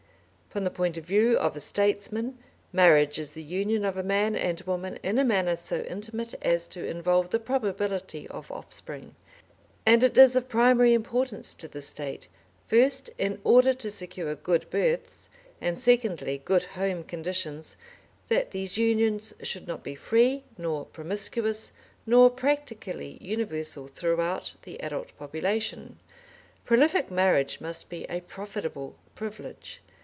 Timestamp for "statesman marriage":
1.61-3.17